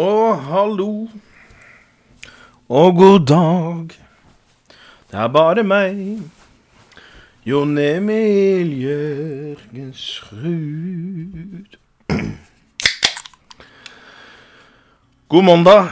[0.00, 1.08] og hallo
[2.68, 3.88] og god dag.
[5.10, 6.22] Det er bare meg,
[7.44, 9.66] Jon Emil Jørgensrud.
[15.28, 15.88] God mandag.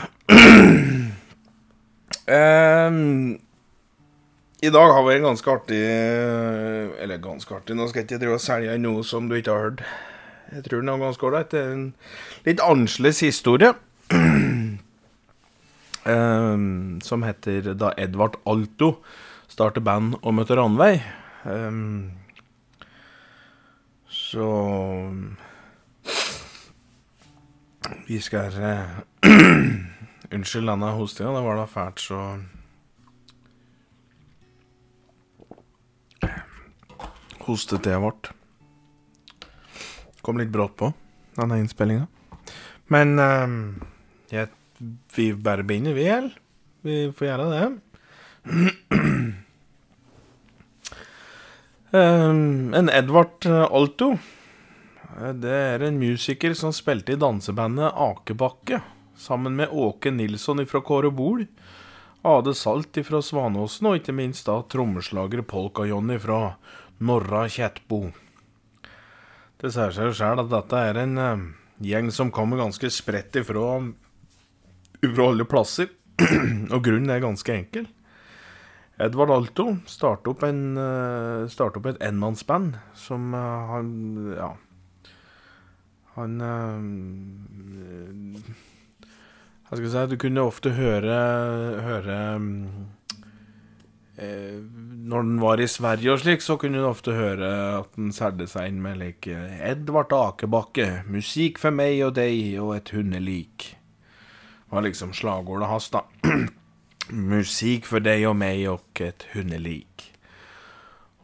[2.28, 3.40] Um,
[4.62, 5.80] I dag har vi en ganske artig
[7.00, 9.60] Eller ganske artig, nå skal jeg ikke drive og selge noe som du ikke har
[9.68, 9.80] hørt.
[10.52, 11.52] Jeg tror den er ganske ålreit.
[11.54, 11.94] En
[12.48, 13.72] litt annerledes historie.
[16.04, 19.02] Em, som heter da Edvard Alto
[19.48, 21.02] starter band og møter Ranveig.
[21.44, 22.10] Um,
[24.08, 24.48] så
[28.08, 28.84] Vi skal uh,
[30.34, 32.38] Unnskyld denne hostinga, det var da fælt, så
[37.48, 38.28] Hostet det vårt.
[40.20, 40.90] Kom litt brått på,
[41.38, 42.04] denne innspillinga.
[42.92, 43.48] Men eh,
[44.32, 44.48] jeg,
[45.14, 46.34] vi bare begynner, vi, eller?
[46.86, 47.64] Vi får gjøre det.
[51.90, 54.12] Um, en Edvard Alto.
[55.16, 58.82] eh, Det er en musiker som spilte i dansebandet Akebakke.
[59.18, 61.46] Sammen med Åke Nilsson fra Kåre Bol.
[62.22, 66.56] Ade Salt fra Svanåsen, og ikke minst da trommeslager Polka-Johnny fra
[67.00, 68.12] Norra Kjettbo.
[69.58, 71.46] Det sier seg jo sjøl at dette er en eh,
[71.82, 73.80] gjeng som kommer ganske spredt ifra,
[75.04, 75.92] ifra plasser.
[76.74, 77.86] og grunnen er ganske enkel.
[78.98, 84.56] Edvard Alto startet opp, en, eh, startet opp et enmannsband som eh, han Ja.
[86.16, 86.80] Han eh,
[89.68, 91.18] Hva skal si Du kunne ofte høre,
[91.84, 92.18] høre
[94.18, 98.50] Når den var i Sverige og slik, så kunne du ofte høre at den særde
[98.50, 99.30] seg inn med like
[99.62, 103.77] Edvard Akebakke, musikk for meg og deg og et hundelik.
[104.70, 106.04] Var liksom slagordet hans, da.
[107.32, 110.12] Musikk for deg og meg og et hundelik.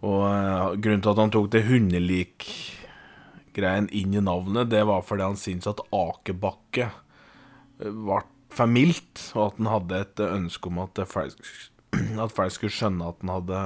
[0.04, 5.22] Og eh, grunnen til at han tok det hundelik-greien inn i navnet, det var fordi
[5.28, 8.20] han syntes at Akebakke eh, ble
[8.54, 11.34] for mildt, og at han hadde et ønske om at folk,
[12.24, 13.60] at folk skulle skjønne at han hadde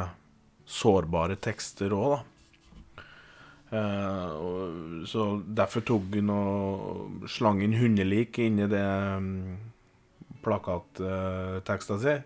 [0.69, 2.21] sårbare tekster òg, da.
[3.69, 4.29] Eh,
[5.05, 8.87] så derfor tok han og slang inn hundelik inni det
[9.21, 9.68] mm,
[10.45, 12.19] plakatteksta si.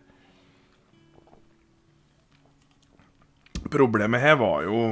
[3.73, 4.83] Problemet her var jo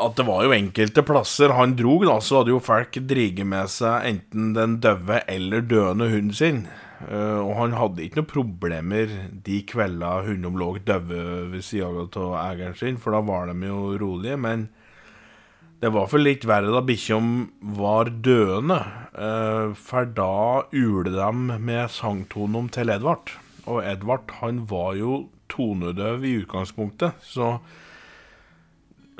[0.00, 3.68] at det var jo enkelte plasser han drog, da, så hadde jo folk driget med
[3.72, 6.62] seg enten den døve eller døende hunden sin.
[7.08, 9.12] Eh, og han hadde ikke noen problemer
[9.46, 13.96] de kveldene hundene lå døve ved sida av eieren sin, for da var de jo
[14.00, 14.38] rolige.
[14.40, 14.68] Men
[15.80, 17.18] det var vel litt verre da bikkja
[17.76, 18.80] var døende,
[19.16, 23.32] eh, for da ulte de med sangtonen til Edvard.
[23.64, 27.58] Og Edvard han var jo tonedøv i utgangspunktet, så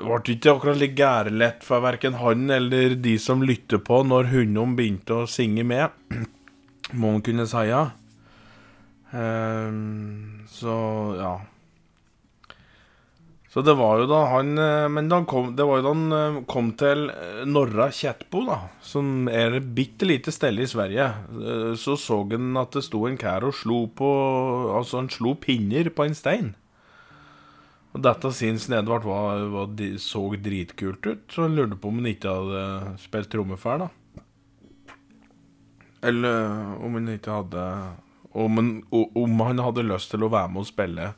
[0.01, 4.31] det ble ikke akkurat like gærelett for verken han eller de som lytter på når
[4.33, 5.93] hundene begynte å synge med,
[6.93, 7.65] må man kunne si.
[7.69, 7.83] Ja.
[9.13, 10.77] Ehm, så
[11.19, 11.35] ja.
[13.51, 16.15] Så det var jo da han eh, Men da kom, det var jo da han
[16.15, 21.09] eh, kom til eh, Norra Kjettbo, da, som er et bitte lite sted i Sverige,
[21.81, 24.11] så så han at det sto en kær og slo på
[24.77, 26.55] Altså, han slo pinner på en stein.
[27.91, 32.13] Og dette syns Edvard var, var, så dritkult ut, så han lurte på om han
[32.13, 34.23] ikke hadde spilt trommer før, da.
[36.07, 37.65] Eller om han ikke hadde
[38.31, 41.15] om han, om han hadde lyst til å være med og spille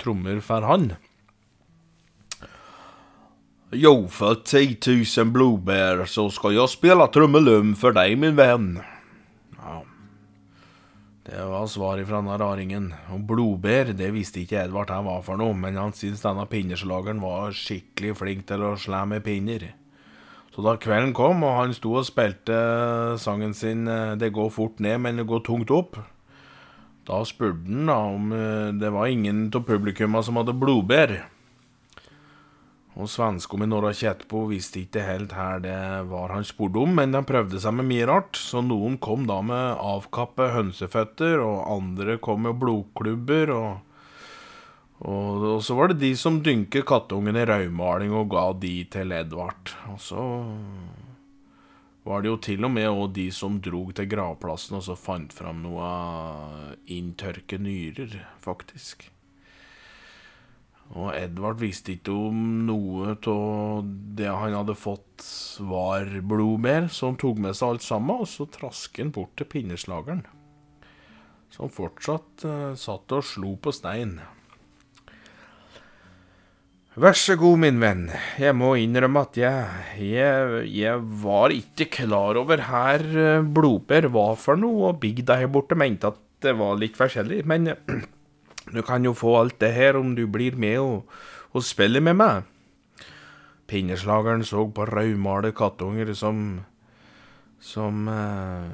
[0.00, 0.94] trommer for han.
[3.76, 4.76] Jo, för 10
[5.18, 8.80] 000 blåbär så ska jag spela trummelum för dig min vän.
[9.56, 9.84] Ja.
[11.26, 12.94] Det var svaret fra denne raringen.
[13.10, 17.22] Og blodbær, det visste ikke Edvard hva var for noe, men han syntes denne pinneslageren
[17.24, 19.72] var skikkelig flink til å slå med pinner.
[20.54, 22.54] Så da kvelden kom, og han sto og spilte
[23.18, 25.98] sangen sin eh, 'Det går fort ned, men det går tungt opp',
[27.06, 31.33] da spurte han da om eh, det var ingen av publikumma som hadde blodbær.
[32.94, 35.78] Og svenskom i Norra Kjettbo visste ikke helt her det
[36.12, 39.40] var han spurte om, men de prøvde seg med mye rart, så noen kom da
[39.42, 43.96] med avkappe hønseføtter, og andre kom med blodklubber, og,
[45.02, 49.16] og, og så var det de som dynket kattungen i rødmaling og ga de til
[49.16, 49.74] Edvard.
[49.90, 50.28] Og så
[52.06, 55.34] var det jo til og med òg de som drog til gravplassen og så fant
[55.34, 55.90] fram noe
[56.94, 59.08] inntørke nyrer, faktisk.
[60.94, 65.26] Og Edvard visste ikke om noe av det han hadde fått
[65.66, 69.50] var blodbær, så han tok med seg alt sammen, og så trasket han bort til
[69.50, 70.22] pinneslageren.
[71.54, 74.20] Som fortsatt uh, satt og slo på stein.
[76.94, 78.04] Vær så god, min venn.
[78.38, 84.38] Jeg må innrømme at jeg, jeg, jeg var ikke klar over her eh, blodbær var
[84.38, 87.40] for noe, og bygda her borte mente at det var litt forskjellig.
[87.50, 87.72] Men
[88.74, 91.16] du kan jo få alt det her om du blir med og,
[91.54, 92.50] og spiller med meg.
[93.70, 96.64] Pinneslageren så på rødmalte kattunger som
[97.64, 98.72] som eh,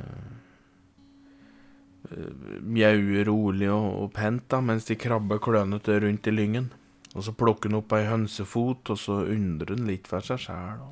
[2.60, 6.72] mjauer rolig og, og pent da, mens de krabber klønete rundt i lyngen.
[7.14, 10.82] Og så plukker han opp ei hønsefot, og så undrer han litt for seg sjæl.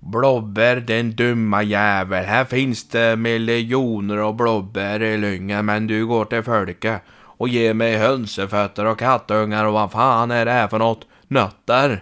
[0.00, 6.30] Blåbær, den dumme jævel, her fins det millioner av blåbær i lyngen, men du går
[6.30, 10.82] til folket og gir meg hønseføtter og kattunger, og hva faen er det her for
[10.82, 11.02] noe?
[11.34, 11.98] Nøtter?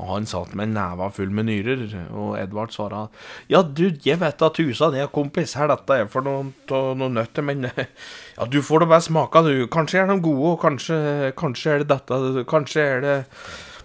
[0.00, 1.82] Og han satt med neva full med nyrer,
[2.16, 3.04] og Edvard svara
[3.52, 7.18] ja, du, jeg vet at husa di er kompis, her dette er for noen, noen
[7.18, 7.68] nøtter, men
[8.38, 9.66] ja, du får det bare smake, du.
[9.72, 10.98] Kanskje er de gode, og kanskje,
[11.38, 13.16] kanskje er det dette, kanskje er det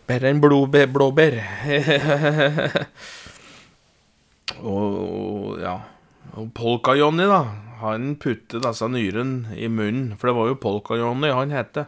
[0.07, 1.41] bedre enn blåbær.
[4.55, 5.81] Og, ja
[6.37, 7.43] Og Polka-Johnny, da.
[7.81, 11.83] Han puttet disse nyrene i munnen, for det var jo Polka-Johnny han het.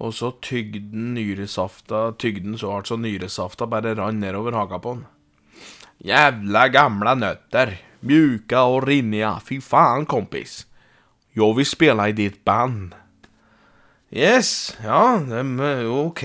[0.00, 4.80] Og så tygde han nyresafta Tygde han så hardt så nyresafta bare rant nedover haka
[4.80, 5.06] på han.
[6.04, 7.76] Jævla gamle nøtter.
[8.06, 9.38] Mjuka og rinniga.
[9.40, 10.64] Fy faen, kompis.
[11.36, 12.94] Jo, vi spiller i ditt band.
[14.12, 15.18] Yes, ja,
[15.90, 16.22] ok,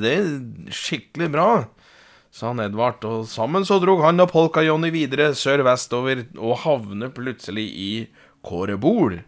[0.00, 0.28] det er
[0.72, 1.48] skikkelig bra
[2.34, 7.68] sa han Edvard, og sammen så drog han og Polka-Johnny videre sør-vestover og havne plutselig
[7.78, 7.90] i
[8.42, 9.20] Kårebol.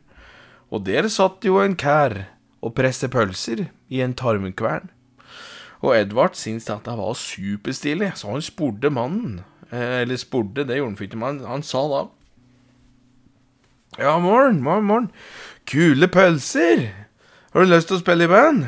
[0.75, 2.25] Og der satt jo en kær
[2.67, 4.91] og presset pølser i en tarmkvern.
[5.85, 9.45] Og Edvard syntes at det var superstilig, så han spurte mannen.
[9.71, 12.03] Eh, eller spurte, det gjorde han ikke, men han sa da
[14.01, 15.11] Ja, morgen, morgen, morgen.
[15.65, 16.91] Kule pølser!
[17.53, 18.67] Har du lyst til å spille i band?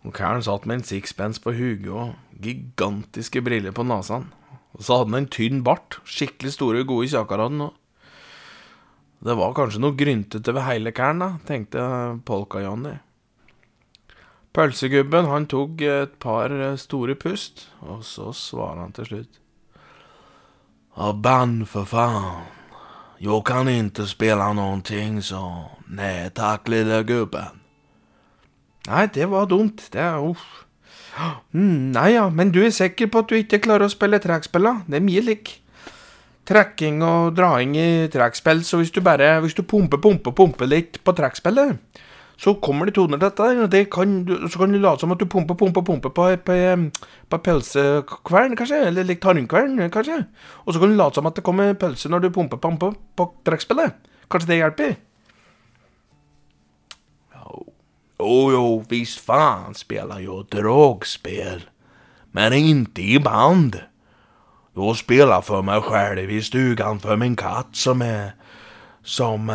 [0.00, 4.28] Og Karen satt med en sixpence på huget og gigantiske briller på nesen.
[4.76, 7.44] Og så hadde han en tynn bart, skikkelig store, gode kjaker.
[9.20, 11.82] Det var kanskje noe gryntete ved hele kæren, da, tenkte
[12.24, 12.96] Polka-Johnny.
[14.50, 16.50] Pølsegubben han tok et par
[16.80, 19.36] store pust, og så svarer han til slutt.
[20.96, 22.48] A band, for faen.
[23.20, 25.42] Jeg kan ikke spille noen ting, så
[25.92, 27.60] nei takk, lille gubben.
[28.88, 29.84] Nei, det var dumt.
[29.92, 30.64] Det er uff.
[31.52, 34.68] Mm, nei ja, men du er sikker på at du ikke klarer å spille trekkspill,
[34.68, 34.74] da?
[34.86, 35.56] Det er mye lik
[36.50, 41.00] trekking og draing i trekkspill, så hvis du bare Hvis du pumper, pumper, pumper litt
[41.04, 41.78] på trekkspillet,
[42.40, 44.14] så kommer det toner til dette, det kan,
[44.48, 46.56] så kan du late som at du pumper, pumper, pumper på, på,
[47.28, 50.22] på pølsekvern, kanskje, eller litt tarmkvern, kanskje.
[50.64, 53.28] Og så kan du late som at det kommer pølse når du pumper, pumper på
[53.44, 54.00] trekkspillet.
[54.32, 54.96] Kanskje det hjelper?
[58.20, 61.60] Jo, jo, visst fan spelar jag dragspel.
[62.32, 63.80] Men inte i band.
[64.74, 68.32] Jag spelar för mig själv i stugan för min katt som är...
[69.04, 69.52] Som...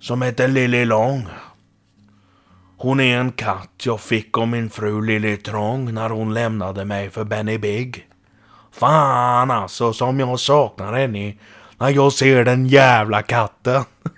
[0.00, 1.26] Som heter Lille Lång.
[2.76, 7.10] Hon är en katt jag fick av min fru Lille Trång när hon lämnade mig
[7.10, 8.06] för Benny Big.
[8.72, 11.34] Fan alltså som jag saknar henne
[11.78, 13.84] när jag ser den jävla katten.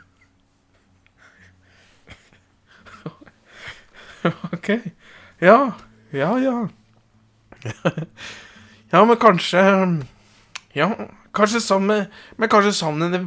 [4.54, 4.68] ok.
[5.40, 5.72] Ja.
[6.12, 6.68] Ja, ja.
[8.90, 9.60] ja, men kanskje
[10.74, 10.88] Ja,
[11.32, 13.20] kanskje sammen Men kanskje savnet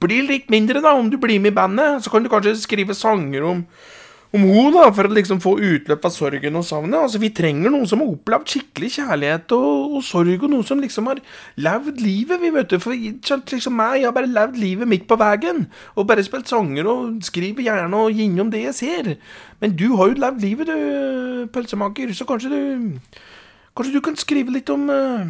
[0.00, 2.04] blir litt mindre, da, om du blir med i bandet.
[2.04, 3.64] Så kan du kanskje skrive sanger om
[4.34, 6.98] om hun, da, for å liksom få utløp av sorgen og savnet.
[6.98, 10.82] Altså, Vi trenger noen som har opplevd skikkelig kjærlighet og, og sorg, og noen som
[10.82, 11.22] liksom har
[11.62, 12.40] levd livet.
[12.42, 15.66] vi vet du, For liksom meg, jeg har bare levd livet midt på veien.
[15.94, 19.12] Og bare spilt sanger og skriver gjerne og innom det jeg ser.
[19.60, 22.98] Men du har jo levd livet, du, pølsemaker, så kanskje du
[23.76, 25.24] Kanskje du kan skrive litt om uh,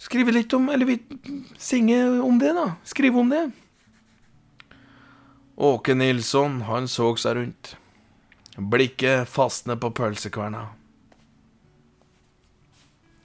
[0.00, 0.98] Skrive litt om Eller
[1.60, 2.72] synge om det, da.
[2.84, 3.46] Skrive om det.
[5.56, 7.74] Åke Nilsson, han så seg rundt.
[8.56, 10.66] Blikket fastnet på pølsekverna.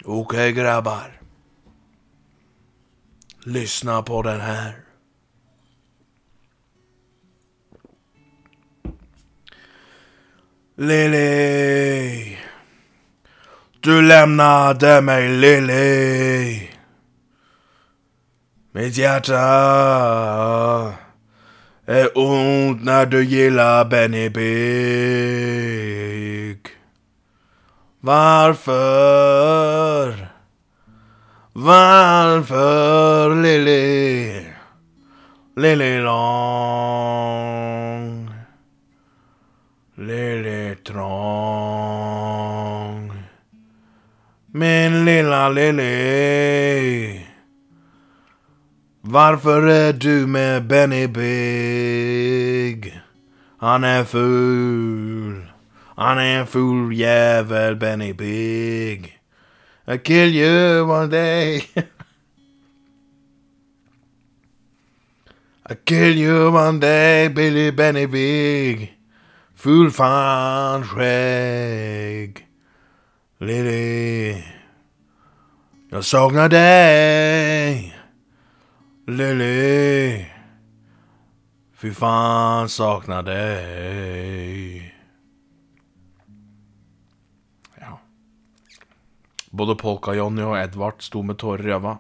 [0.05, 1.15] Ok, grabbar.
[3.47, 4.87] Lyssna på den her.
[10.79, 12.38] Lili.
[13.79, 16.69] Du lämnade mig, Lili.
[18.72, 19.34] Mitt hjärta
[21.86, 25.48] är ont när du gillar Benny Big.
[28.00, 29.07] Varför?
[31.53, 34.46] Varför Lili?
[35.55, 37.27] Lili lång.
[40.00, 40.46] Lili
[40.88, 42.63] trång.
[44.46, 47.25] Min lilla Lili.
[49.01, 53.01] Varför är du med Benny Big?
[53.58, 55.46] Han är ful.
[55.96, 59.20] Han är en ful jävel, Benny Big.
[59.88, 61.56] I kill you one day.
[65.70, 68.96] I kill you one day, Billy Benny Big.
[69.57, 72.43] Ful fan skjegg.
[73.41, 74.37] Lily.
[75.89, 77.87] Jeg savner deg.
[79.09, 80.21] Lily.
[81.73, 84.93] Fy faen, savner deg.
[87.81, 87.97] Ja.
[89.49, 91.97] Både Polka-Johnny og Edvard sto med tårer i øynene.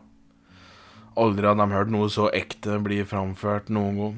[1.17, 4.17] Aldri hadde de hørt noe så ekte bli framført noen gang.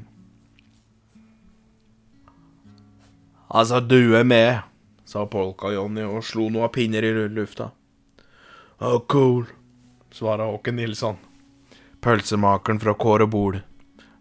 [3.50, 4.60] Altså, du er med,
[5.10, 7.72] sa Polka-Johnny og slo noen pinner i lufta.
[8.78, 9.48] Oh, cool,
[10.14, 11.18] svara Håken Nilsson.
[12.00, 13.58] Pølsemakeren fra Kåre Bol,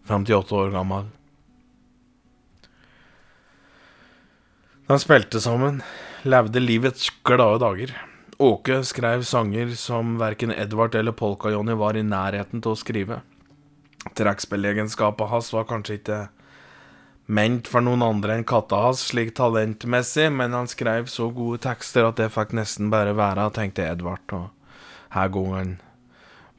[0.09, 1.11] 58 år gammel.
[4.89, 5.83] De spilte sammen,
[6.25, 7.93] levde livets glade dager.
[8.41, 13.21] Åke skrev sanger som verken Edvard eller Polka-Johnny var i nærheten til å skrive.
[14.17, 16.19] Trekkspillegenskapet hans var kanskje ikke
[17.29, 22.07] ment for noen andre enn katta hans, slik talentmessig, men han skrev så gode tekster
[22.07, 24.49] at det fikk nesten bare være, tenkte Edvard, og
[25.13, 25.77] her går han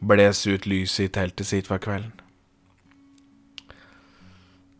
[0.01, 2.15] bles ut lyset i teltet sitt for kvelden.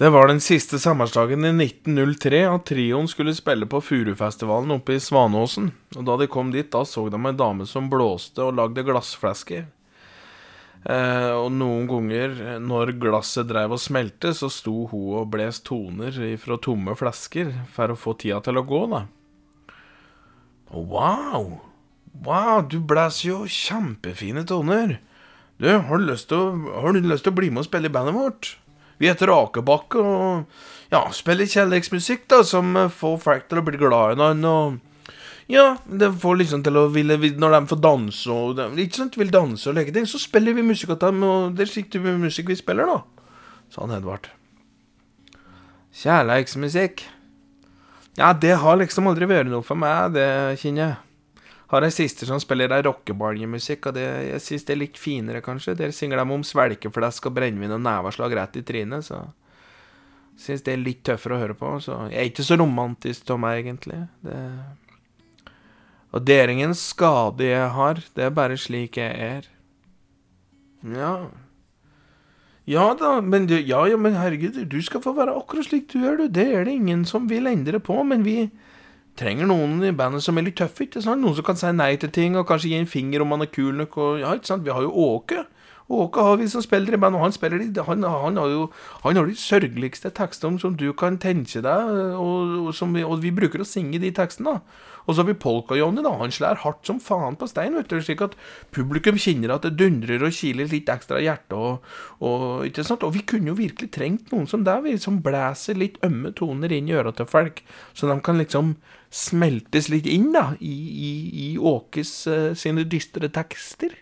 [0.01, 5.03] Det var den siste sommerdagen i 1903 at trioen skulle spille på Furufestivalen oppe i
[5.03, 8.87] Svanåsen, og da de kom dit, da så de ei dame som blåste og lagde
[8.87, 9.67] glassflasker.
[10.81, 16.17] Eh, og noen ganger når glasset drev og smelte, så sto hun og bles toner
[16.41, 19.05] fra tomme flasker for å få tida til å gå, da.
[20.71, 21.59] Wow!
[22.25, 24.99] Wow, du blæs jo kjempefine toner.
[25.61, 28.55] Du, har du lyst til å bli med og spille i bandet vårt?
[29.01, 34.17] Vi heter Akebakke og ja, spiller kjærlighetsmusikk da, som får folk til å bli glad
[34.17, 34.81] i hverandre.
[35.51, 39.17] Ja, det får liksom til å ville Når de får danse og de, ikke sant,
[39.19, 41.89] vil danse og leke ting, så spiller vi musikk til dem, og det er slik
[41.91, 43.27] type musikk vi spiller, da.
[43.71, 44.29] Sa han Edvard.
[46.01, 47.03] Kjærleiksmusikk.
[48.19, 50.29] Ja, det har liksom aldri vært noe for meg, det
[50.63, 50.99] kjenner jeg.
[51.71, 55.43] Har ei sister som spiller ei rockebaljemusikk, og det, jeg syns det er litt finere,
[55.43, 55.77] kanskje.
[55.79, 59.23] Der synger de om svelgeflesk og brennevin og neveslag rett i trynet, så
[60.41, 61.71] syns det er litt tøffere å høre på.
[61.83, 64.01] Så jeg er ikke så romantisk av meg, egentlig.
[64.27, 64.39] Det
[66.11, 69.47] Og det er ingen skade jeg har, det er bare slik jeg er.
[70.83, 71.31] Ja
[72.71, 76.05] Ja da, men du, ja, ja, men herregud, du skal få være akkurat slik du
[76.05, 76.29] er, du.
[76.29, 78.51] Det er det ingen som vil endre på, men vi
[79.19, 80.87] trenger noen i bandet som er litt tøffe.
[80.87, 81.23] ikke sant?
[81.23, 83.51] Noen som kan si nei til ting, og kanskje gi en finger om man er
[83.51, 83.97] kul nok.
[83.99, 84.65] Og, ja, ikke sant?
[84.67, 85.45] Vi har jo Åke.
[85.91, 88.69] Åke har vi som spiller i band, og han spiller de, han, han, har jo
[89.03, 93.33] han har de sørgeligste tekstene som du kan tenke deg, og, og, vi, og vi
[93.35, 94.55] bruker å synge de tekstene.
[94.55, 94.90] da.
[95.07, 96.13] Og så har vi Polka-Johnny, da.
[96.21, 98.37] Han slår hardt som faen på stein, vet du, slik at
[98.75, 101.57] publikum kjenner at det dundrer og kiler litt ekstra i hjertet.
[101.57, 101.91] Og,
[102.27, 103.07] og, ikke sant?
[103.07, 106.91] og vi kunne jo virkelig trengt noen som deg, som blæser litt ømme toner inn
[106.91, 107.65] i øra til folk,
[107.97, 108.77] så de kan liksom
[109.11, 110.77] smeltes litt inn da, i,
[111.11, 111.13] i,
[111.45, 113.97] i Åkes uh, sine dystre tekster.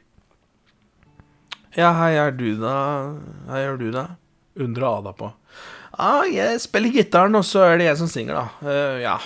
[1.76, 2.78] Ja, hei er du, da?
[3.48, 4.10] Hei er du, da?
[4.58, 5.30] undrer Ada på.
[5.98, 8.44] Ja, ah, jeg spiller gitaren, og så er det jeg som synger, da.
[8.62, 9.16] Uh, ja,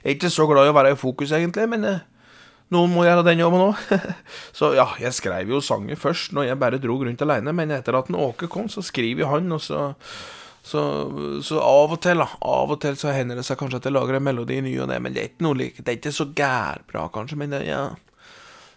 [0.00, 2.02] jeg er ikke så glad i å være i fokus, egentlig, men uh,
[2.74, 3.80] noen må gjøre den jobben òg.
[4.58, 7.98] så ja, jeg skrev jo sangen først når jeg bare dro rundt aleine, men etter
[7.98, 9.90] at en Åke kom, så skriver han, og så
[10.62, 10.82] så,
[11.42, 13.94] så, av og til, da, av og til så hender det seg kanskje at jeg
[13.94, 16.12] lager en melodi ny og ne, men det er ikke noe like, det er ikke
[16.12, 17.88] så gærbra, kanskje, men det, ja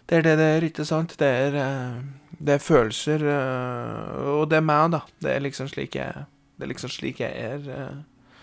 [0.08, 1.14] Det er det det er, ikke sant?
[1.20, 5.00] Det er, eh, det er følelser, eh, og det er meg, da.
[5.22, 6.24] Det er liksom slik jeg,
[6.56, 8.34] det er liksom slik jeg er, eh,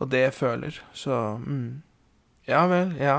[0.00, 1.82] og det jeg føler, så mm.
[2.50, 3.18] Ja vel, ja.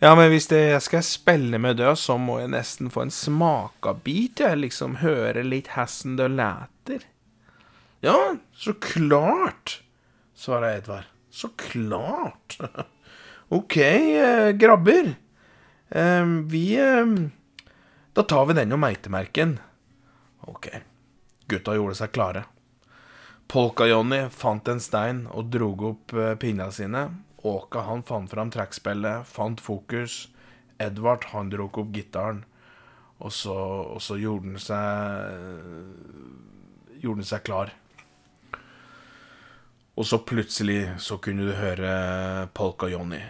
[0.00, 4.40] Ja, men hvis jeg skal spille med død, så må jeg nesten få en smakabit,
[4.40, 4.58] jeg.
[4.62, 7.04] Liksom høre litt hessen det læter.
[8.00, 8.16] Ja,
[8.56, 9.82] så klart,
[10.34, 11.10] svarer Edvard.
[11.30, 12.56] Så klart.
[13.60, 15.12] ok, eh, grabber.
[15.88, 17.14] Eh, vi eh,
[18.16, 19.58] Da tar vi den og meitemerken.
[20.48, 20.72] Ok.
[21.46, 22.48] Gutta gjorde seg klare.
[23.52, 27.10] Polka-Johnny fant en stein og drog opp pinna sine.
[27.42, 30.28] Åka han fant fram trekkspillet, fant fokus.
[30.78, 32.44] Edvard han dro opp gitaren.
[33.20, 33.54] Og så,
[33.94, 34.80] og så gjorde han seg
[37.00, 37.72] Gjorde han seg klar.
[39.96, 43.20] Og så plutselig så kunne du høre Polka-Johnny.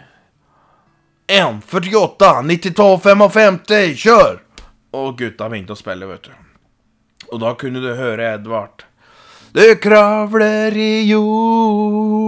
[1.31, 4.39] 1, 48, 92, 55, kjør!
[4.99, 6.33] Og gutta begynte å spille, vet du.
[7.31, 8.83] Og da kunne du høre Edvard.
[9.55, 12.20] Det kravler i jord,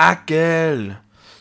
[0.00, 0.94] ekkel.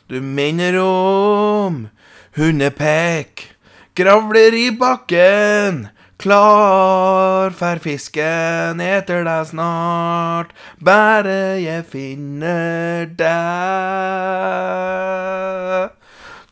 [0.09, 1.89] Du minner om
[2.37, 3.55] hundepekk.
[3.95, 10.49] Gravler i bakken, klar for fisken eter deg snart.
[10.81, 13.33] Bare jeg finner deg.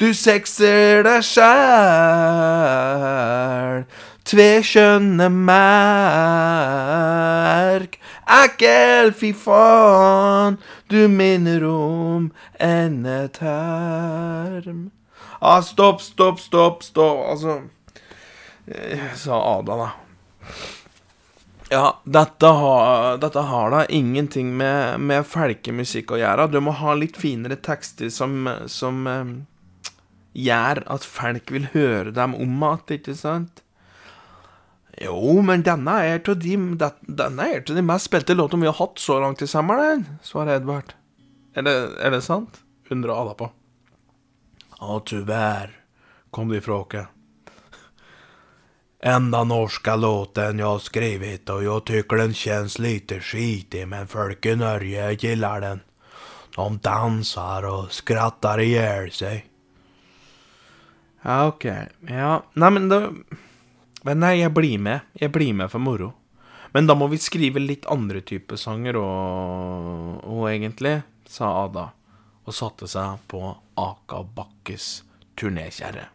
[0.01, 2.51] Du sekser deg sjæl
[4.31, 5.51] tveskjønne merk.
[8.31, 10.57] Ekkel, fy faen,
[10.91, 13.41] du minner om endeterm.
[15.39, 17.29] Ah, stopp, stopp, stopp, stopp.
[17.31, 17.61] Altså
[18.67, 19.89] eh, Sa Ada, da.
[21.71, 26.47] Ja, dette har, dette har da ingenting med, med felkemusikk å gjøre.
[26.51, 29.47] Du må ha litt finere tekster som, som um,
[30.35, 33.63] gjør at folk vil høre dem om igjen, ikke sant?
[35.01, 36.57] Jo, men denne er til de,
[37.01, 40.59] denne er til de mest spilte låtene vi har hatt så langt i sommeren, svarer
[40.59, 40.93] Edvard.
[41.57, 42.61] Er det, er det sant?
[42.91, 43.51] undrer Ada på.
[44.79, 45.71] Ja, tyvärr,
[46.31, 47.07] kom det ifrån Åke.
[49.03, 54.45] Enda norska låten jag har skrivit och jag tycker den känns lite skitig men folk
[54.45, 55.79] i Norge gillar den.
[56.55, 59.45] De dansar och skrattar ihjäl sig.
[61.21, 61.47] Ja.
[61.47, 61.85] Okay.
[62.07, 63.09] Ja, nei, men da
[64.07, 65.07] men nei, jeg blir med.
[65.19, 66.11] Jeg blir med for moro.
[66.73, 71.89] Men da må vi skrive litt andre typer sanger og, og egentlig, sa Ada,
[72.47, 73.43] og satte seg på
[73.79, 75.03] Aka Bakkes
[75.39, 76.07] turnékjerre.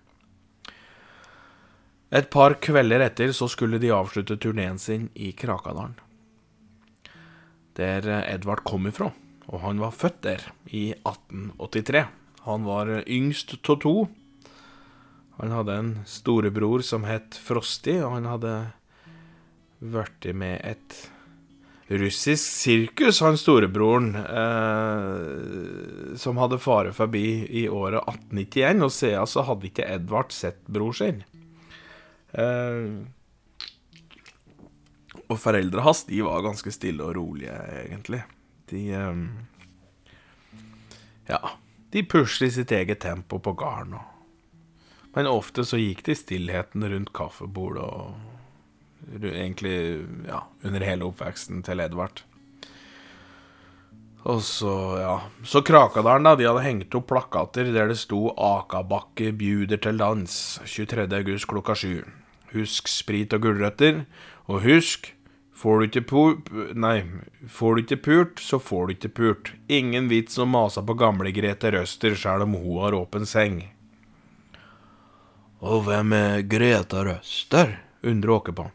[2.16, 5.96] Et par kvelder etter så skulle de avslutte turneen sin i Krakadalen.
[7.76, 9.10] Der Edvard kom ifra,
[9.50, 12.06] og han var født der i 1883.
[12.46, 13.96] Han var yngst av to
[15.36, 18.72] han hadde en storebror som het Frosty, og han hadde
[19.84, 21.10] blitt med et
[21.86, 28.82] russisk sirkus, han storebroren, eh, som hadde fare forbi i året 1891.
[28.82, 31.22] Og siden så hadde ikke Edvard sett bror sin.
[32.32, 32.86] Eh,
[35.26, 38.22] og foreldra hans de var ganske stille og rolige, egentlig.
[38.72, 39.16] De eh,
[41.26, 41.40] Ja,
[41.90, 43.94] de pusler i sitt eget tempo på gården.
[43.94, 44.15] og
[45.16, 48.36] men ofte så gikk det i stillheten rundt kaffebordet og
[49.22, 49.76] egentlig
[50.26, 52.22] ja, under hele oppveksten til Edvard.
[54.26, 59.30] Og så, ja Så Krakadalen, da, de hadde hengt opp plakater der det sto 'Akabakke
[59.32, 61.06] bjuder til dans 23.
[61.14, 62.02] august klokka sju'.
[62.52, 64.04] Husk sprit og gulrøtter.
[64.46, 65.12] Og husk
[65.56, 67.04] Får du ikke pup Nei,
[67.48, 69.52] får du ikke pult, så får du ikke pult.
[69.72, 73.62] Ingen vits å mase på gamle Grete Røster sjøl om hun har åpen seng.
[75.64, 77.78] Og hvem er Greta Røster?
[78.06, 78.70] undrer Åke på.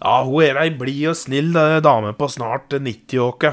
[0.00, 1.52] Ja, hun er ei blid og snill
[1.84, 3.52] dame på snart 90, Åke.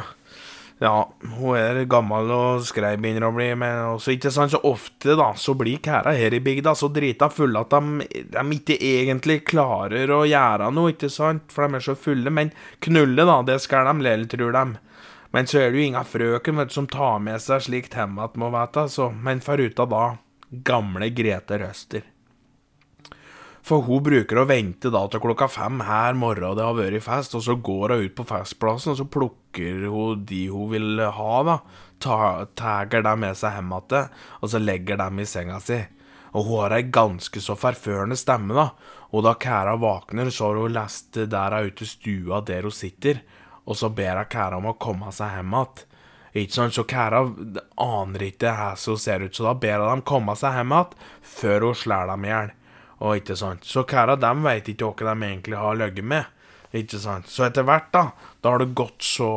[0.80, 5.16] Ja, hun er gammel og skrei begynner å bli, men også ikke sant så ofte,
[5.18, 9.40] da, så blir kæra her i bygda så drita fulle at de, de, ikke egentlig
[9.50, 12.54] klarer å gjøre noe, ikke sant, for de er så fulle, men
[12.86, 14.66] knulle, da, det skal de lell, tror de.
[15.34, 18.38] Men så er det jo inga frøken vet, som tar med seg slikt hjem att,
[18.38, 20.06] må vite, så, men foruta da,
[20.62, 22.06] gamle Grete Røster.
[23.68, 27.34] For hun bruker å vente da til klokka fem her morgen det har vært fest,
[27.36, 31.34] og så går hun ut på festplassen, og så plukker hun de hun vil ha,
[31.44, 31.58] da.
[32.00, 35.82] Tar dem med seg hjem igjen, og så legger dem i senga si.
[36.32, 38.70] Og hun har ei ganske så forførende stemme, da.
[39.12, 43.20] Og da Kæra våkner, så har hun lest der ute i stua der hun sitter,
[43.68, 45.84] og så ber hun Kæra om å komme seg hjem igjen.
[46.38, 47.26] Ikke sant, Så Kæra
[47.84, 51.12] aner ikke hvordan hun ser ut, så da ber hun dem komme seg hjem igjen
[51.36, 52.56] før hun slår dem i hjel.
[53.00, 53.68] Og ikke sant?
[53.68, 56.34] Så kæra dem veit ikke hva de egentlig har ligget med.
[56.76, 57.30] Ikke sant?
[57.32, 58.02] Så etter hvert, da,
[58.44, 59.28] da har det gått så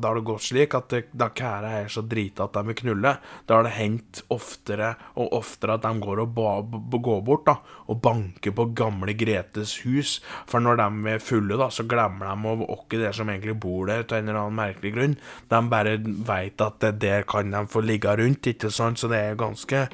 [0.00, 2.78] Da har det gått slik at det, da kæra er så drita at de vil
[2.78, 3.12] knulle,
[3.46, 7.58] da har det hendt oftere og oftere at de går og ba, går bort da,
[7.92, 10.14] og banker på gamle Gretes hus.
[10.48, 13.90] For når de er fulle, da, så glemmer de hvem det er som egentlig bor
[13.90, 15.18] der, til en eller annen merkelig grunn.
[15.52, 19.00] De bare veit at det der kan de få ligge rundt, ikke sant?
[19.02, 19.88] Så det er ganske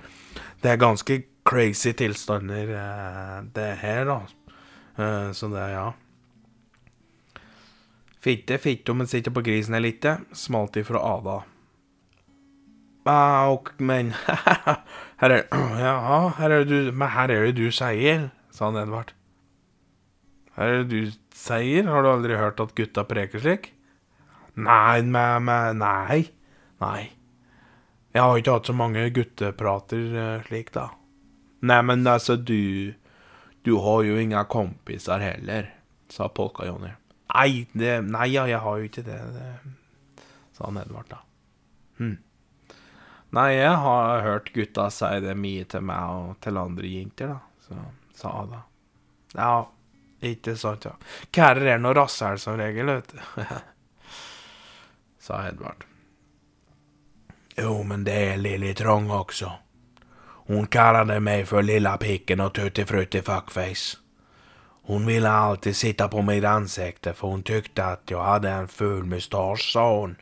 [0.63, 4.21] Det er ganske crazy tilstander, eh, det her, da.
[4.99, 5.93] Eh, så det, ja.
[8.21, 11.43] Fitte, fitte om en sitter på grisen her lite smalt ifra Ada.
[13.09, 14.11] Ja, ok, men
[15.23, 15.47] her er,
[15.81, 19.15] Ja, her er det du Men her er det du sier, sa han Edvard.
[20.59, 21.89] Her er det du sier?
[21.89, 23.71] Har du aldri hørt at gutta preker slik?
[24.59, 26.27] Nei, men, men Nei.
[26.83, 27.03] Nei.
[28.13, 30.89] Jeg har ikke hatt så mange gutteprater uh, slik, da.
[31.61, 32.95] Nei, men altså, du
[33.65, 35.75] Du har jo ingen kompiser heller,
[36.09, 36.93] sa Polka-Johnny.
[37.35, 39.49] Nei, det, nei, ja, jeg har jo ikke det, det
[40.57, 41.19] sa Edvard, da.
[41.99, 42.17] Hm.
[43.31, 47.67] Nei, jeg har hørt gutta si det mye til meg og til andre jenter, da,
[47.67, 47.83] så,
[48.17, 48.63] sa Ada.
[49.35, 49.53] Ja,
[50.25, 50.95] ikke sant, ja.
[51.35, 53.45] Kærer er noe rasshæl som regel, vet du.
[55.27, 55.85] sa Edvard.
[57.59, 59.53] Jo, men det er Lilly Trong også.
[60.49, 63.99] Hun kallade meg for Lilla picken og Tutti Frutti Fuckface.
[64.89, 69.05] Hun ville alltid sitta på mitt ansikte for hun tyckte at jeg hadde en ful
[69.05, 70.17] mustasch, sa hon.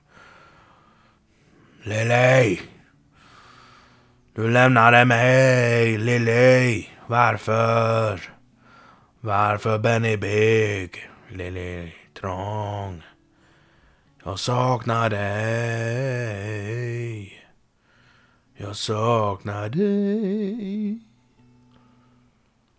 [1.84, 2.60] Lili!
[4.36, 6.88] Du lämnade mig, Lili!
[7.06, 8.20] Varför?
[9.20, 13.02] Varför Benny Big, Lili Trång?
[14.24, 16.56] Jag saknar dig.
[18.56, 21.00] Jeg savner deg.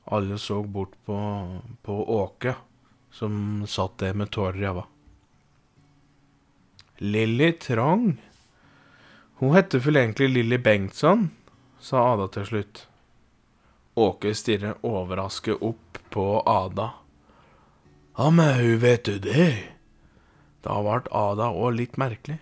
[0.09, 1.17] Alle så bort på,
[1.85, 2.55] på Åke,
[3.11, 4.85] som satt der med tårer i øynene.
[6.97, 8.15] Lilly Trang?
[9.37, 11.27] Hun heter vel egentlig Lilly Bengtsson,
[11.79, 12.87] sa Ada til slutt.
[13.97, 16.89] Åke stirrer overrasket opp på Ada.
[18.17, 19.51] Ja, men hun vet du det?
[20.65, 22.39] Da ble Ada òg litt merkelig.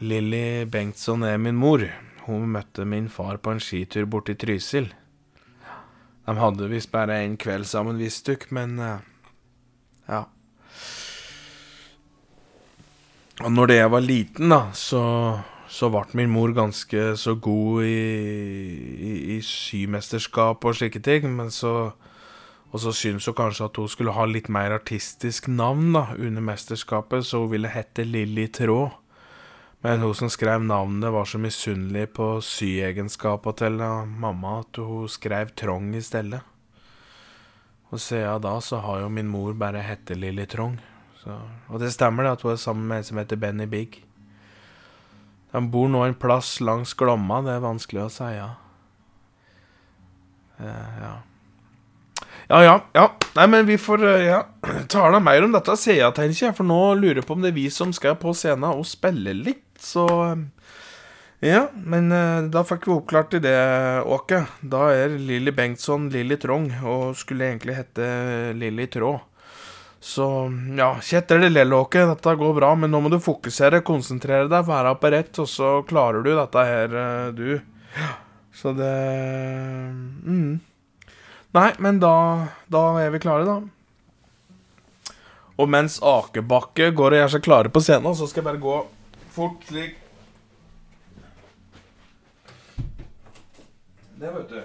[0.00, 1.82] Lilly Bengtsson er min mor.
[2.24, 4.88] Hun møtte min far på en skitur borti Trysil.
[6.24, 9.00] De hadde visst bare en kveld sammen, visstnok, men uh,
[10.08, 10.22] ja.
[13.40, 15.02] Og når jeg var liten, da, så,
[15.68, 17.96] så ble min mor ganske så god i,
[18.94, 21.92] i, i symesterskap og slike ting, men så
[22.70, 26.44] Og så syntes hun kanskje at hun skulle ha litt mer artistisk navn da, under
[26.52, 28.99] mesterskapet, så hun ville hete Lilly Tråd.
[29.80, 33.80] Men hun som skrev navnet, var så misunnelig på syegenskapa til
[34.20, 36.40] mamma at hun skrev Trong i stedet.
[37.90, 40.76] Og siden da så har jo min mor bare hett Lilly Trong.
[41.22, 44.02] Så, og det stemmer det at hun er sammen med en som heter Benny Big.
[45.52, 48.50] De bor nå en plass langs Glomma, det er vanskelig å si, ja.
[50.60, 51.16] Eh, ja.
[52.50, 53.08] Ja, ja, ja.
[53.34, 54.44] Nei, men vi får eh, ja,
[54.92, 56.56] tale mer om dette, sier jeg, tenker jeg.
[56.56, 59.34] For nå lurer jeg på om det er vi som skal på scenen og spille
[59.36, 59.69] litt.
[59.80, 60.06] Så
[61.40, 63.56] Ja, men eh, da fikk vi oppklart i det,
[64.04, 64.42] Åke.
[64.60, 68.08] Da er Lilly Bengtsson Lilly Trong, og skulle egentlig hete
[68.60, 69.22] Lilly Tråd.
[70.00, 70.26] Så
[70.76, 72.04] ja, kjetter etter det lille, Åke.
[72.08, 75.72] Dette går bra, men nå må du fokusere, konsentrere deg, være på rett, og så
[75.88, 77.50] klarer du dette her, eh, du.
[78.56, 78.94] Så det
[80.24, 80.60] mm.
[81.56, 82.14] Nei, men da,
[82.70, 85.14] da er vi klare, da.
[85.60, 88.76] Og mens Akebakke går og gjør seg klare på scenen, så skal jeg bare gå
[89.30, 89.96] fort slik
[94.20, 94.64] Det, vet du.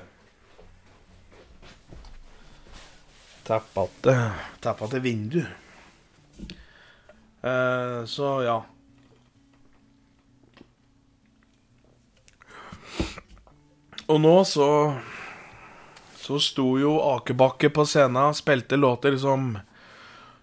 [3.47, 5.45] Tappate Tappate vindu.
[7.41, 8.57] Eh, så ja.
[14.07, 14.69] Og nå så
[16.17, 19.53] Så sto jo Akebakke på scenen spilte låter som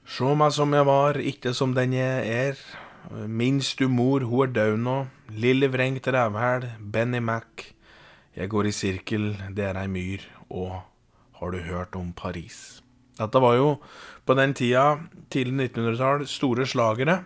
[0.08, 2.64] Sjå meg som jeg var, ikke som den jeg er.
[3.12, 4.96] Minst du mor, hun er død nå.
[5.36, 7.66] Lille vrengt rævhæl, Benny Mac.
[8.36, 10.80] Jeg går i sirkel, det er ei myr, og
[11.36, 12.80] har du hørt om Paris?
[13.18, 13.74] Dette var jo
[14.24, 14.96] på den tida,
[15.30, 17.18] tidlig 1900-tall, store slagere.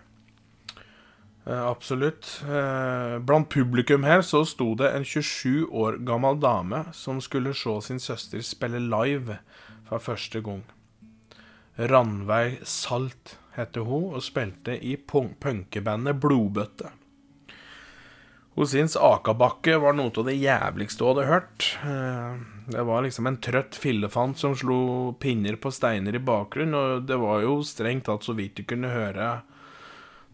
[1.46, 2.42] Eh, absolutt.
[2.42, 7.78] Eh, blant publikum her så sto det en 27 år gammel dame som skulle se
[7.86, 9.38] sin søster spille live
[9.86, 10.64] for første gang.
[11.78, 16.92] Ranveig Salt heter hun, og spilte i punkebandet Blodbøtte.
[18.56, 21.66] Hun syntes Akabakke var noe av det jævligste hun hadde hørt.
[21.84, 22.38] Eh,
[22.72, 27.20] det var liksom en trøtt fillefant som slo pinner på steiner i bakgrunnen, og det
[27.20, 29.28] var jo strengt tatt så vidt du kunne høre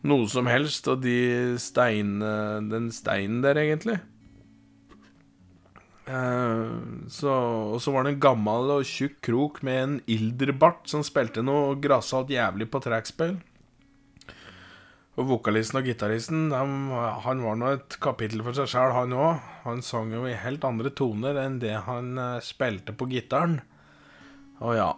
[0.06, 2.16] noe som helst av de stein,
[2.70, 4.00] den steinen der, egentlig.
[6.12, 6.72] Eh,
[7.12, 7.32] så,
[7.72, 11.78] og så var det en gammel og tjukk krok med en ilderbart som spilte noe
[11.80, 13.38] grassalt jævlig på trekkspill.
[15.20, 19.42] Og vokalisten og gitaristen han var nå et kapittel for seg sjøl, han òg.
[19.66, 23.58] Han sang jo i helt andre toner enn det han uh, spilte på gitaren.
[24.64, 24.92] Og ja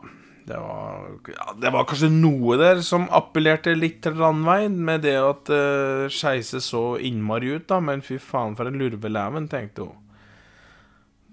[0.45, 5.17] det var, ja, det var kanskje noe der som appellerte litt til Ranveien, med det
[5.17, 7.81] at uh, Skeise så innmari ut, da.
[7.81, 10.04] Men fy faen, for en lurveleven, tenkte hun.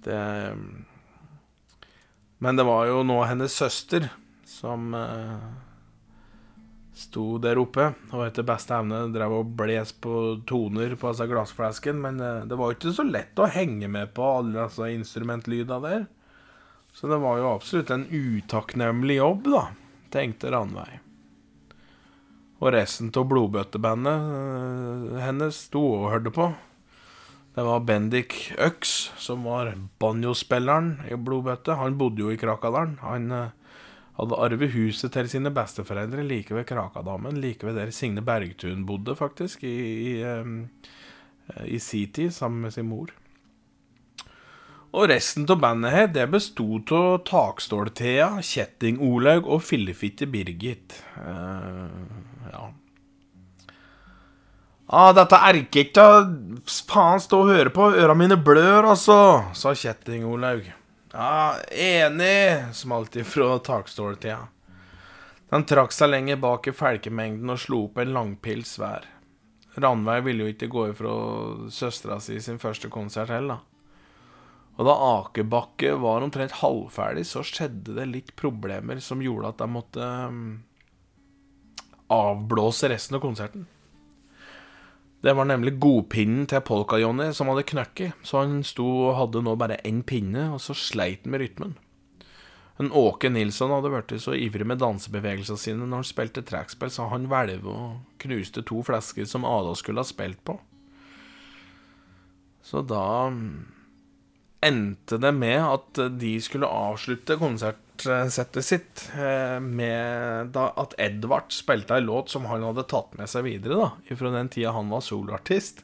[0.04, 0.56] Det
[2.38, 4.10] Men det var jo nå hennes søster
[4.50, 5.52] som uh,
[6.98, 10.16] sto der oppe og etter beste evne drev og bles på
[10.50, 12.02] toner på altså glassflasken.
[12.02, 15.80] Men uh, det var jo ikke så lett å henge med på alle disse instrumentlyda
[15.86, 16.10] der.
[16.94, 19.64] Så det var jo absolutt en utakknemlig jobb, da,
[20.12, 20.98] tenkte Ranveig.
[22.62, 26.52] Og resten av blodbøttebandet uh, hennes sto og hørte på.
[27.52, 31.76] Det var Bendik Øks, som var banjospilleren i Blodbøtte.
[31.76, 32.94] Han bodde jo i Krakadalen.
[33.04, 33.74] Han uh,
[34.16, 39.18] hadde arvet huset til sine besteforeldre like ved Krakadammen, like ved der Signe Bergtun bodde,
[39.20, 39.76] faktisk, i,
[40.14, 40.70] i, um,
[41.66, 43.12] i sin tid, sammen med sin mor.
[44.92, 50.98] Og resten av bandet her, det besto av Takstål-Thea, Kjetting-Olaug og Fillefitte Birgit.
[51.20, 51.92] Uh,
[52.52, 52.70] ja.
[54.92, 56.06] Ah, dette erker ikke
[56.68, 59.16] faen stå og høre på, øra mine blør, altså,
[59.56, 60.66] sa Kjetting-Olaug.
[61.14, 64.42] Ja, enig, smalt ifra Takstål-Thea.
[65.52, 69.08] Den trakk seg lenger bak i felkemengden og slo opp en langpils hver.
[69.80, 71.16] Ranveig ville jo ikke gå ifra
[71.72, 73.68] søstera si sin første konsert heller, da.
[74.80, 79.68] Og da Akebakke var omtrent halvferdig, så skjedde det litt problemer som gjorde at de
[79.72, 80.42] måtte um,
[82.12, 83.68] avblåse resten av konserten.
[85.22, 89.54] Det var nemlig godpinnen til Polka-Johnny som hadde knøkket, så han sto og hadde nå
[89.60, 91.76] bare én pinne, og så sleit han med rytmen.
[92.82, 97.06] En Åke Nilsson hadde blitt så ivrig med dansebevegelsene sine når han spilte trekkspill, så
[97.12, 100.58] han hvelva og knuste to flasker som Ada skulle ha spilt på.
[102.66, 103.68] Så da um,
[104.66, 107.38] endte det med at de skulle avslutte
[108.02, 113.46] konsertsettet sitt eh, med at Edvard spilte ei låt som han hadde tatt med seg
[113.46, 115.84] videre da, fra den tida han var soloartist.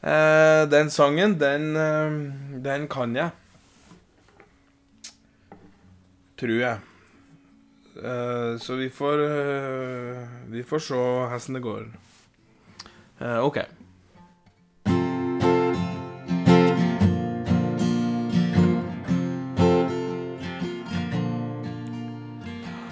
[0.00, 3.30] Eh, den sangen, den, eh, den kan jeg.
[6.40, 6.78] Tror jeg.
[8.64, 9.18] Så vi får
[10.48, 11.82] Vi får se hvordan det går.
[13.44, 13.58] OK.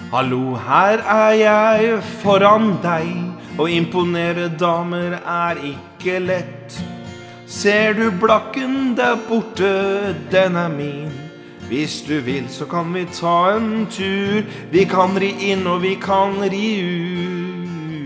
[0.08, 3.08] Hallo, her er jeg foran deg.
[3.60, 6.78] Å imponere damer er ikke lett.
[7.44, 11.12] Ser du blakken der borte, den er min.
[11.68, 14.48] Hvis du vil, så kan vi ta en tur.
[14.72, 16.80] Vi kan ri inn, og vi kan ri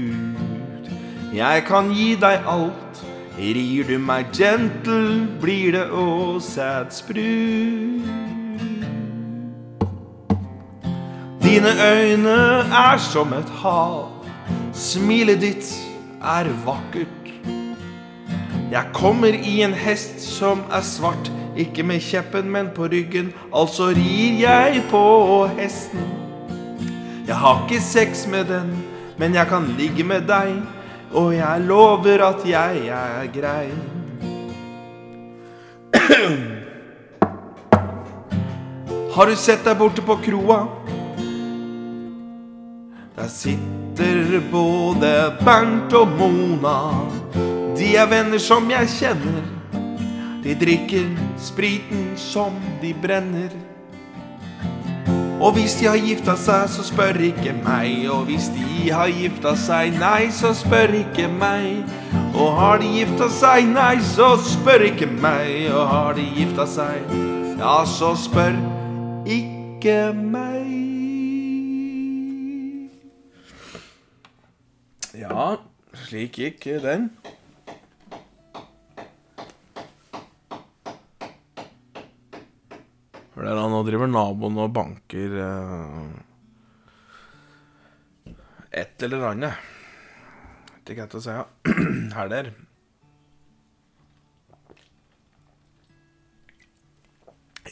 [0.03, 0.91] ut.
[1.31, 3.05] Jeg kan gi deg alt.
[3.39, 8.22] Rir du meg gentle, blir det òg sædsprut.
[11.53, 14.09] Dine øyne er som et hav.
[14.73, 15.75] Smilet ditt
[16.25, 17.29] er vakkert.
[18.71, 23.33] Jeg kommer i en hest som er svart, ikke med kjeppen, men på ryggen.
[23.53, 26.01] Altså rir jeg på hesten.
[27.29, 28.85] Jeg har ikke sex med den,
[29.19, 30.63] men jeg kan ligge med deg.
[31.13, 33.69] Og jeg lover at jeg er grei.
[39.15, 40.82] Har du sett deg borte på kroa?
[43.23, 47.07] Der sitter både Bernt og Mona.
[47.79, 49.45] De er venner som jeg kjenner.
[50.43, 51.05] De drikker
[51.39, 53.55] spriten som de brenner.
[55.39, 58.11] Og hvis de har gifta seg, så spør ikke meg.
[58.11, 61.87] Og hvis de har gifta seg, nei, så spør ikke meg.
[62.35, 65.71] Og har de gifta seg, nei, så spør ikke meg.
[65.71, 67.15] Og har de gifta seg,
[67.55, 68.59] ja, så spør
[69.31, 70.62] ikke meg.
[75.23, 75.55] Ja,
[76.09, 77.11] slik gikk den.
[83.33, 86.11] For der nå driver naboen og banker eh,
[88.83, 89.71] et eller annet.
[90.83, 91.31] Ikke greit å si.
[91.31, 91.47] Ja.
[92.17, 92.51] Her der.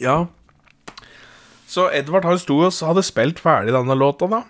[0.01, 0.17] Ja.
[1.71, 4.45] Så Edvard han sto og hadde spilt ferdig denne låta, da.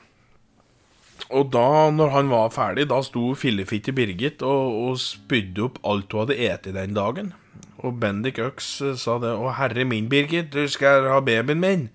[1.31, 6.11] Og da når han var ferdig, da sto fillefitte Birgit og, og spydde opp alt
[6.11, 7.33] hun hadde eti den dagen.
[7.81, 9.31] Og Bendik Øks eh, sa det.
[9.37, 11.87] 'Å, herre min, Birgit, du skal ha babyen min.'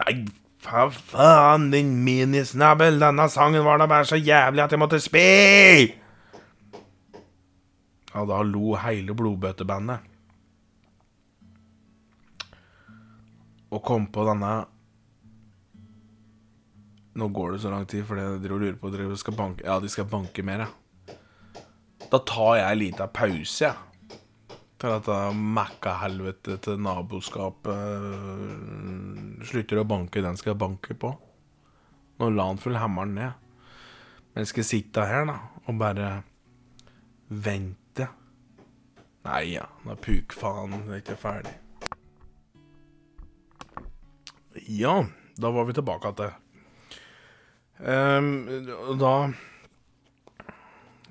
[0.00, 0.14] Nei,
[0.62, 5.90] hva faen, din minisnabel, denne sangen var da bare så jævlig at jeg måtte spy!
[8.10, 10.06] Ja, da lo hele blodbøttebandet.
[13.70, 14.54] Og kom på denne
[17.12, 19.80] Nå går det så lang tid, fordi jeg lurer på om de skal banke Ja,
[19.82, 21.16] de skal banke mer, ja.
[22.10, 23.74] Da tar jeg en liten pause, jeg.
[23.74, 23.86] Ja.
[24.80, 27.68] Til dette mekka-helvete til naboskapet
[28.00, 31.10] uh, slutter å banke den skal banke på.
[32.20, 33.36] Nå la han full hammeren ned.
[34.32, 36.08] Men jeg skal sitte her, da, og bare
[37.28, 38.08] vente.
[39.28, 41.52] Nei ja, da er pukfaen ikke ferdig.
[44.64, 44.96] Ja,
[45.36, 46.32] da var vi tilbake til
[47.80, 48.48] Um,
[49.00, 49.32] da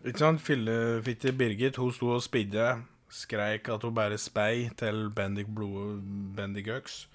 [0.06, 2.68] Ikke sant, fillefitte Birgit, hun sto og spidde,
[3.10, 6.04] skreik at hun bare spei til Bendik, Blod,
[6.38, 7.08] Bendik Øks.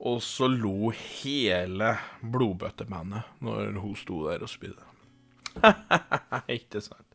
[0.00, 1.96] Og så lo hele
[2.32, 4.86] blodbøttemannet når hun sto der og spydde.
[6.56, 7.14] Ikke sant?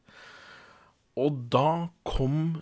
[1.19, 2.61] Og da kom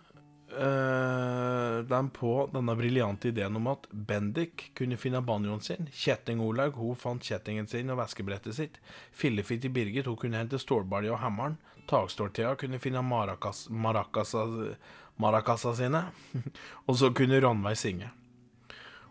[0.58, 5.89] uh, de på denne briljante ideen om at Bendik kunne finne banjoen sin.
[5.93, 8.80] Kjetting Olaug hun fant kjettingen sin og veskebrettet sitt.
[9.15, 11.58] Fillefitti Birgit hun kunne hente stålbalja og hammeren.
[11.88, 14.43] Takstålthea kunne finne maracas, maracasa,
[15.22, 16.04] maracasa sine.
[16.88, 18.12] og så kunne Ranveig synge.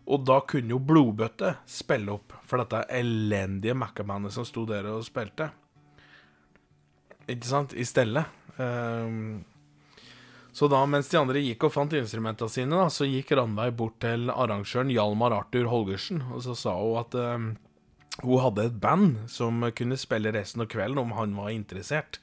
[0.07, 5.03] Og da kunne jo Blodbøtte spille opp for dette elendige Macca-bandet som sto der og
[5.07, 5.51] spilte.
[7.27, 7.75] Ikke sant?
[7.75, 8.23] I stedet.
[8.57, 9.43] Um,
[10.57, 13.99] så da, mens de andre gikk og fant instrumentene sine, da, så gikk Randveig bort
[14.01, 17.49] til arrangøren Hjalmar Arthur Holgersen, og så sa hun at um,
[18.23, 22.23] hun hadde et band som kunne spille resten av kvelden om han var interessert.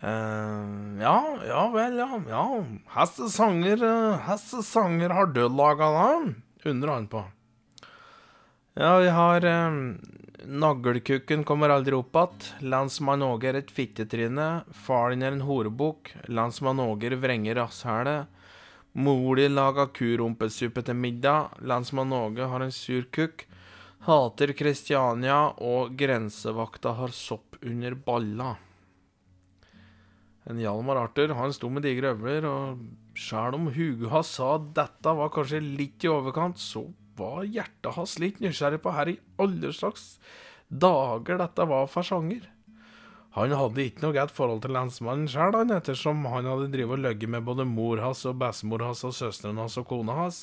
[0.00, 2.08] Uh, ja, ja vel, ja.
[2.30, 2.44] ja.
[2.94, 3.84] Hvilke sanger,
[4.24, 6.08] heste sanger har du laga, da?
[6.70, 7.26] undrer han på.
[8.80, 9.82] Ja, vi har um,
[10.40, 12.68] Naglkukken kommer aldri opp igjen.
[12.72, 14.64] Lensmann Åge er et fittetryne.
[14.72, 16.14] Far din er en horebukk.
[16.32, 18.26] Lensmann Åger vrenger rasshælet.
[18.92, 21.60] Mor di laga kurumpesuppe til middag.
[21.60, 23.44] Lensmann Åge har en sur kukk.
[24.06, 28.54] Hater Kristiania, og grensevakta har sopp under balla.
[30.48, 32.80] En Hjalmar Arthur han sto med digre øvler, og
[33.12, 36.86] sjæl om Huga sa dette var kanskje litt i overkant, så
[37.20, 40.14] var hjertet hans litt nysgjerrig på her i alle slags
[40.70, 42.46] dager dette var for sjanger.
[43.36, 47.28] Han hadde ikke noe godt forhold til lensmannen sjøl, ettersom han hadde drevet og løyet
[47.30, 50.40] med både mor hans og bestemor hans og søsteren hans og kona hans.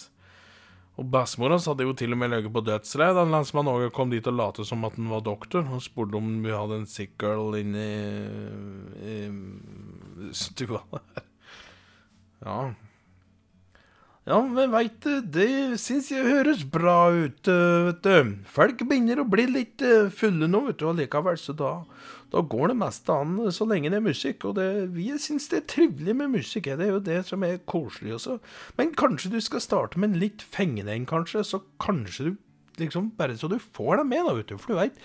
[0.98, 4.14] Og bestemor hans hadde jo til og med løyet på dødsleiet da lensmannen Åge kom
[4.14, 7.18] dit og lot som at han var doktor, og spurte om vi hadde en sick
[7.20, 7.88] girl inne
[9.04, 9.18] i
[10.36, 11.24] stua der.
[12.38, 12.68] Ja,
[14.28, 18.34] ja, men veit du, det syns jeg høres bra ut, eh, vet du.
[18.52, 21.72] Folk begynner å bli litt eh, fulle nå, vet du, og likevel, så da,
[22.34, 24.50] da går det meste an så lenge det er musikk.
[24.50, 27.62] Og det, vi syns det er trivelig med musikk, det er jo det som er
[27.72, 28.36] koselig også.
[28.76, 32.36] Men kanskje du skal starte med en litt fengende en, kanskje, så kanskje du
[32.78, 34.60] liksom Bare så du får dem med, da, vet du.
[34.62, 35.00] For du veit,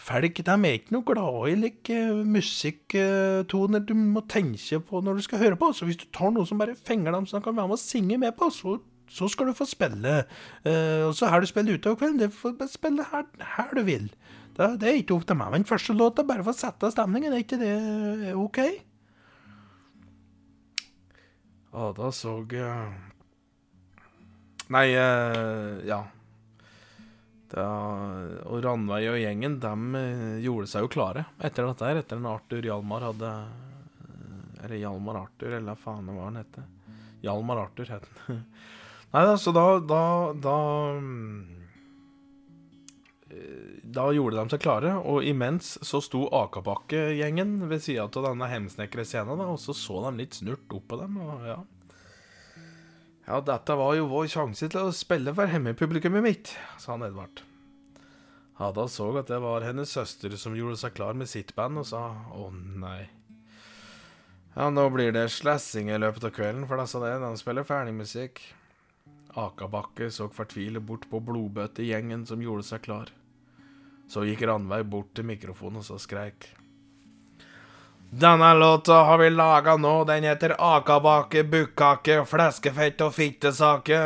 [0.00, 5.26] folk de er ikke noe glad i like, musikktoner du må tenke på når du
[5.26, 5.70] skal høre på.
[5.76, 7.82] Så hvis du tar noe som bare fenger dem, så de kan være med og
[7.82, 8.78] synge med på, så,
[9.10, 10.22] så skal du få spille.
[10.64, 12.22] Uh, og så har du spiller utover kvelden.
[12.24, 14.08] Du får spille her, her du vil.
[14.56, 15.52] Det, det, er ikke opp til meg.
[15.54, 18.64] Men første låta, bare for å sette stemningen, er ikke det OK?
[21.70, 22.96] Ada så uh...
[24.70, 26.00] Nei, uh, ja.
[27.50, 27.66] Da,
[28.46, 32.28] og Ranveig og gjengen de eh, gjorde seg jo klare etter dette her, etter at
[32.30, 36.66] Arthur Hjalmar hadde eh, Eller Hjalmar Arthur, eller hva faen var han hette?
[37.24, 38.44] Hjalmar Arthur het han.
[39.14, 40.04] Nei da, så da Da,
[40.46, 40.54] da,
[43.34, 48.46] eh, da gjorde de seg klare, og imens så sto Akabakke-gjengen ved sida av denne
[48.52, 51.58] hemsnekre scenen, og så så de litt snurt opp på dem, og ja
[53.30, 56.52] ja, dette var jo vår sjanse til å spille for hjemmepublikummet mitt,
[56.82, 57.44] sa han Edvard.
[58.60, 61.86] Ada så at det var hennes søster som gjorde seg klar med sitt band, og
[61.88, 62.02] sa
[62.34, 63.06] å nei.
[64.56, 67.94] Ja, nå blir det slessing i løpet av kvelden, for disse det, de spiller ferdig
[67.96, 68.42] musikk.
[69.38, 73.14] Akabakke så fortvilet bort på blodbøttegjengen som gjorde seg klar.
[74.10, 76.50] Så gikk Ranveig bort til mikrofonen og så skreik.
[78.12, 80.04] Denne låta har vi laga nå.
[80.04, 84.00] Den heter Akabake, bukkake, fleskefett og fittesake.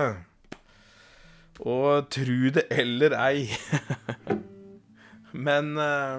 [1.65, 3.47] Og tru det eller ei
[5.47, 6.19] Men uh,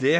[0.00, 0.16] Det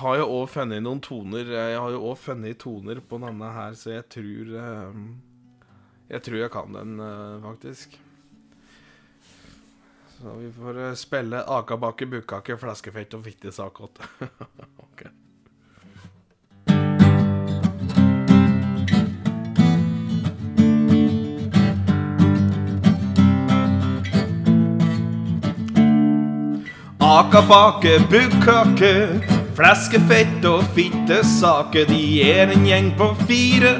[0.00, 3.76] har jo òg funnet noen toner Jeg har jo òg funnet toner på denne her,
[3.78, 5.04] så jeg tror uh,
[6.08, 8.00] Jeg tror jeg kan den, uh, faktisk.
[10.24, 14.06] Så vi får eh, spille akabake, bukkake, flaskefett og fitte sak åtte.
[14.86, 15.10] okay.
[27.04, 28.94] Akabake, bukkake,
[29.58, 31.84] flaskefett og fittesake.
[31.92, 32.00] De
[32.30, 33.76] er en gjeng på fire.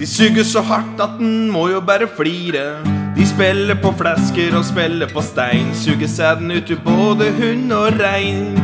[0.00, 2.99] De suger så hardt at en må jo bare flire.
[3.20, 7.92] De spiller på flasker og spiller på stein, suger sæden ut til både hund og
[8.00, 8.56] rein.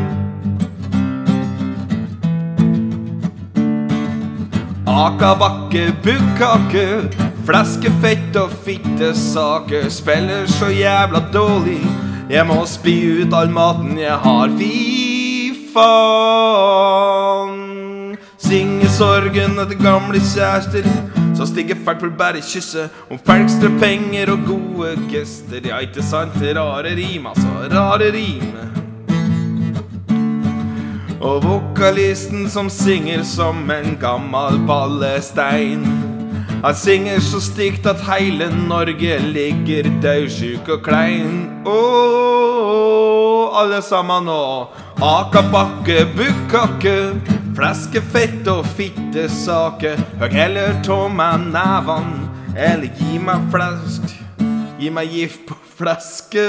[4.89, 6.87] Akabakke, bukkake,
[7.45, 11.85] fleskefett og fittesake, spiller så jævla dårlig.
[12.31, 14.49] Jeg må spy ut all maten jeg har.
[14.57, 17.53] Fy faen.
[18.41, 20.89] Synge sorgen etter gamle kjærester.
[21.37, 25.61] Så stiger fælt for bare kysse om folk penger og gode gester.
[25.64, 26.32] Ja, ikke sant?
[26.57, 27.68] Rare rim, altså.
[27.72, 28.57] Rare rim.
[31.20, 35.84] Og vokalisten som synger som en gammel ballestein.
[36.64, 41.51] Han synger så stygt at heile Norge ligger daudsjuk og klein.
[41.66, 44.68] Ååå, alle sammen nå.
[45.03, 46.97] Akabakke, bukkakke,
[47.57, 49.95] fleskefett og fittesake.
[50.21, 54.05] Høg heller ta meg nevene, eller gi meg flesk.
[54.77, 56.45] Gi meg gift på fleske,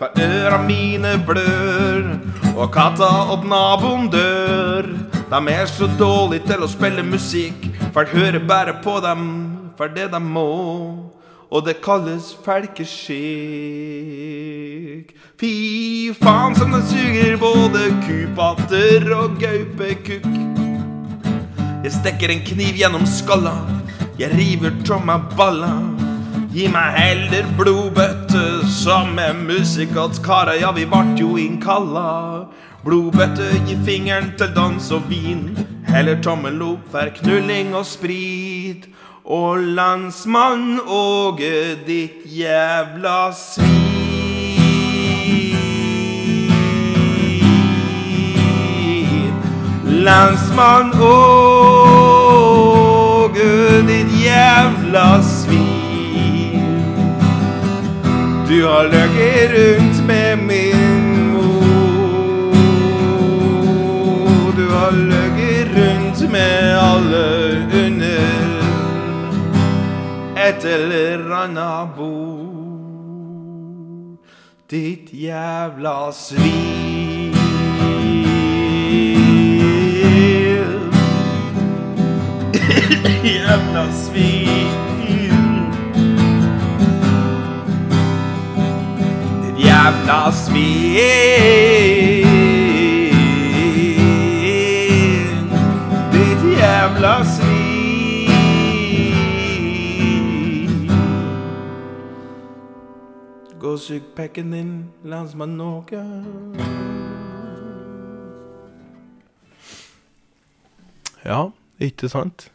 [0.00, 2.16] for øra mine blør.
[2.56, 4.88] Og katta og naboen dør.
[5.30, 7.68] De er så dårlige til å spille musikk.
[7.94, 9.22] Folk hører bare på dem
[9.76, 10.50] for det de må.
[11.50, 13.20] Og det kalles felkeskikk.
[15.40, 20.26] Fy faen som det suger både kupatter og gaupekukk.
[21.80, 23.54] Jeg stikker en kniv gjennom skalla.
[24.20, 25.70] Jeg river meg balla.
[26.52, 29.16] Gi meg heller blodbøtte som
[29.46, 30.58] musikalskara.
[30.60, 32.44] Ja, vi vart jo innkalla.
[32.84, 35.56] Blodbøtte, gi fingeren til dans og vin.
[35.88, 38.90] Heller tommel opp for knulling og sprit.
[39.24, 43.89] Og landsmann Åge, ditt jævla svin.
[49.90, 51.82] Landsmann Åge,
[53.86, 56.62] ditt jævla svin.
[58.48, 62.52] Du har løket rundt med min mor.
[64.56, 67.26] Du har løket rundt med alle
[67.86, 68.30] under
[70.48, 72.50] et eller annet bord.
[74.70, 76.90] Ditt jævla svin.
[83.24, 84.70] jævla svin.
[89.42, 91.10] Ditt jævla svin.
[96.12, 97.70] Ditt jævla svin.
[103.60, 106.04] Gå og sug pekken din, landsmann Norge.
[111.24, 111.44] Ja,
[111.78, 112.52] ikke sant?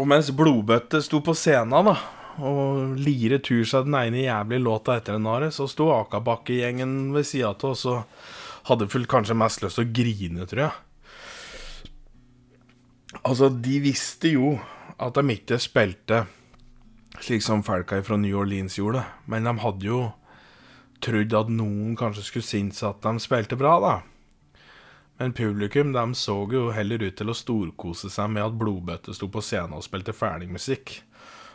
[0.00, 1.96] Og mens Blodbøtte sto på scenen da,
[2.40, 7.28] og lire tur seg den ene jævlige låta etter den andre, så sto Akabakke-gjengen ved
[7.28, 8.06] sida av oss og
[8.70, 10.78] hadde fullt kanskje mest lyst til å grine, tror jeg.
[13.22, 14.54] Altså, de visste jo
[15.02, 16.22] at de ikke spilte
[17.20, 20.00] slik som folka fra New Orleans gjorde, men de hadde jo
[21.02, 23.94] trodd at noen kanskje skulle synes at de spilte bra, da.
[25.22, 29.28] Men publikum de så jo heller ut til å storkose seg med at Blodbøtte sto
[29.30, 30.96] på scenen og spilte ferdigmusikk.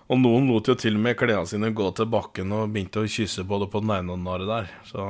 [0.08, 3.10] Og noen lot jo til og med klærne sine gå til bakken og begynte å
[3.12, 4.72] kysse både på den ene og den andre der.
[4.88, 5.10] Så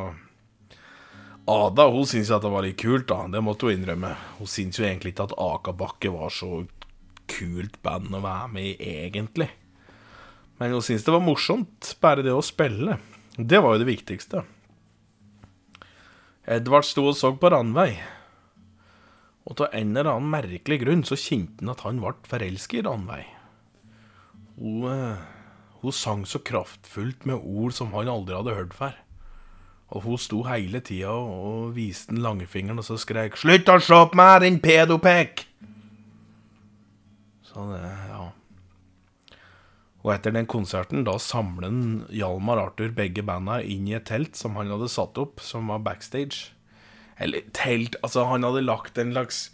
[1.53, 3.19] Ada hun syntes at det var litt kult, da.
[3.29, 4.15] Det måtte hun innrømme.
[4.41, 6.65] Hun syntes jo egentlig ikke at Akabakke var så
[7.29, 9.51] kult band å være med i, egentlig.
[10.57, 12.97] Men hun syntes det var morsomt, bare det å spille.
[13.37, 14.47] Det var jo det viktigste.
[16.57, 17.99] Edvard sto og så på Ranveig.
[19.47, 22.85] Og av en eller annen merkelig grunn så kjente han at han ble forelsket i
[22.87, 23.25] Ranveig.
[24.57, 25.25] Hun, eh,
[25.81, 28.97] hun sang så kraftfullt med ord som han aldri hadde hørt før.
[29.95, 33.93] Og hun sto hele tida og viste den langfingeren og så skrek 'Slutt å se
[33.93, 35.45] på meg, din pedopek!'
[37.41, 38.31] Så det, ja.
[40.03, 44.55] Og etter den konserten, da samlet Hjalmar Arthur begge banda inn i et telt som
[44.55, 46.51] han hadde satt opp, som var backstage.
[47.19, 49.47] Eller telt Altså, han hadde lagt en slags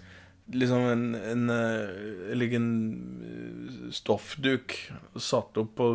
[0.52, 4.76] Liksom en, en, en, en stoffduk
[5.16, 5.88] satt opp på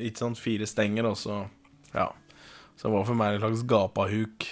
[0.00, 1.42] ikke sant, fire stenger, og så
[1.92, 2.06] Ja.
[2.76, 4.46] Så det var for meg en slags gapahuk,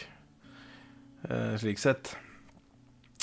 [1.25, 2.13] eh, slik sett.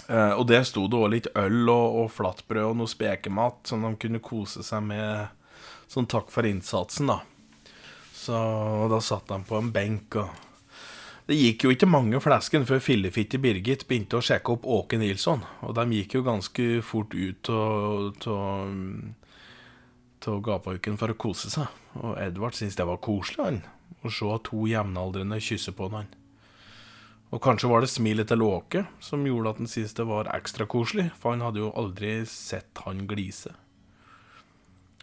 [0.09, 3.85] Eh, og der sto det òg litt øl og, og flatbrød og noe spekemat som
[3.85, 5.29] de kunne kose seg med
[5.89, 7.21] sånn takk for innsatsen, da.
[8.17, 8.35] Så
[8.91, 10.48] da satt han på en benk og
[11.29, 15.43] Det gikk jo ikke mange flesken før fillefitte Birgit begynte å sjekke opp Åke Nilsson.
[15.61, 17.51] Og de gikk jo ganske fort ut
[20.25, 21.69] av gapauken for å kose seg.
[22.01, 23.61] Og Edvard syntes det var koselig, han.
[24.01, 26.09] Å se to jevnaldrende kysse på han.
[27.29, 30.65] Og kanskje var det smilet til Åke som gjorde at han syntes det var ekstra
[30.65, 33.53] koselig, for han hadde jo aldri sett han glise.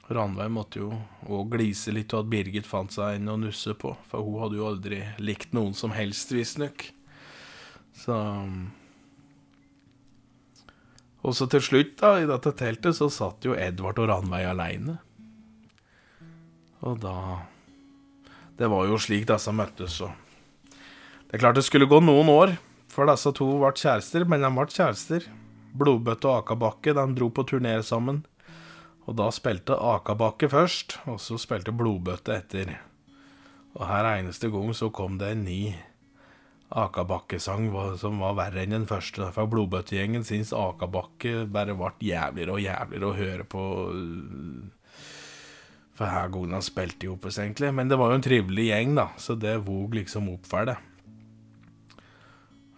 [0.06, 0.92] Ranveig måtte jo
[1.26, 3.96] òg glise litt, og at Birgit fant seg en å nusse på.
[4.06, 6.90] For hun hadde jo aldri likt noen som helst, visstnok.
[7.96, 8.18] Så
[11.26, 15.00] Og så til slutt, da, i dette teltet, så satt jo Edvard og Ranveig aleine.
[16.86, 17.42] Og da
[18.56, 20.12] Det var jo slik disse møttes, og
[21.26, 22.56] Det er klart det skulle gå noen år
[22.88, 25.26] før disse to ble kjærester, men de ble kjærester.
[25.76, 28.22] Blodbøtte og Akabakke, de dro på turné sammen.
[29.06, 32.72] Og da spilte Akabakke først, og så spilte Blodbøtte etter.
[33.76, 35.60] Og her eneste gang så kom det en ny
[36.74, 37.68] Akabakke-sang
[38.00, 39.28] som var verre enn den første.
[39.36, 43.62] For Blodbøttegjengen syns Akabakke bare ble jævligere og jævligere å høre på.
[45.96, 47.70] For her gangen han spilte i Opus, egentlig.
[47.72, 50.76] Men det var jo en trivelig gjeng, da, så det vog liksom opp for det.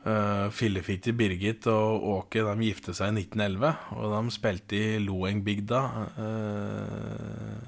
[0.08, 5.80] Uh, Fillefitti Birgit og Åke de gifte seg i 1911, og de spilte i Loengbygda.
[6.16, 7.58] Uh,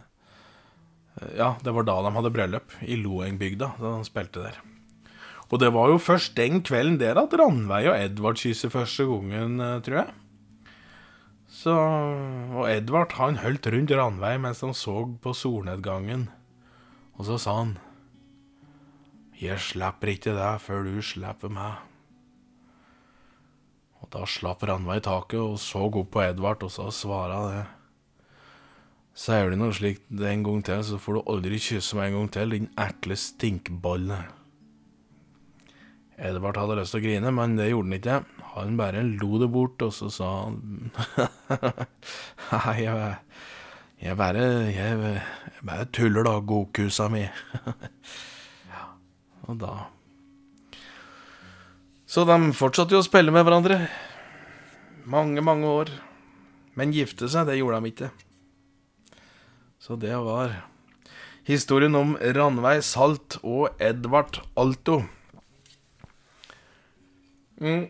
[1.37, 4.57] ja, det var da de hadde bryllup, i Loengbygda, da de spilte der.
[5.51, 9.59] Og det var jo først den kvelden der at Ranveig og Edvard kysset første gangen,
[9.85, 10.17] tror jeg.
[11.51, 16.29] Så, og Edvard han holdt rundt Ranveig mens han så på solnedgangen,
[17.19, 17.77] og så sa han
[19.41, 21.90] Jeg slipper ikke deg før du slipper meg.
[24.11, 27.63] Da slapp Ranveig taket og så opp på Edvard, og så svara det.
[29.21, 32.31] Sier du noe slikt en gang til, så får du aldri kysse meg en gang
[32.35, 34.19] til, din ekle stinkbolle.
[36.21, 38.19] Edvard hadde lyst til å grine, men det gjorde han ikke.
[38.51, 40.91] Han bare lo det bort, og så sa han
[42.51, 43.15] Nei, jeg,
[44.03, 44.43] jeg, bare
[44.75, 45.15] jeg,
[45.55, 47.23] jeg bare tuller, da, godkusa mi.
[48.75, 48.85] ja,
[49.47, 49.75] og da
[52.11, 53.85] så de fortsatte jo å spille med hverandre.
[55.07, 55.93] Mange, mange år.
[56.75, 58.09] Men gifte seg, det gjorde de ikke.
[59.79, 60.57] Så det var
[61.47, 65.05] historien om Ranveig Salt og Edvard Alto.
[67.63, 67.87] Mm.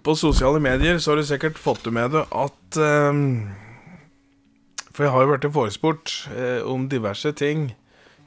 [0.00, 3.50] På sosiale medier så har du sikkert fått med deg at um,
[4.94, 7.74] For jeg har jo blitt forespurt uh, om diverse ting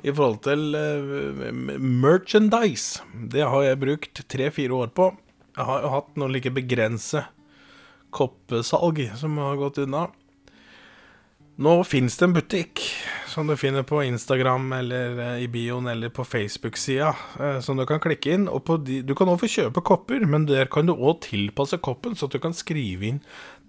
[0.03, 3.03] i forhold til uh, merchandise.
[3.13, 5.13] Det har jeg brukt tre-fire år på.
[5.55, 7.23] Jeg har jo hatt noen like begrense
[8.13, 10.09] koppesalg som har gått unna.
[11.63, 12.81] Nå fins det en butikk
[13.29, 17.85] som du finner på Instagram eller uh, i bioen eller på Facebook-sida, uh, som du
[17.87, 18.49] kan klikke inn.
[18.83, 22.27] De, du kan også få kjøpe kopper, men der kan du òg tilpasse koppen, så
[22.27, 23.21] at du kan skrive inn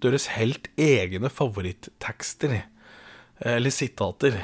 [0.03, 2.65] deres helt egne favorittekster.
[3.45, 4.37] Eller sitater,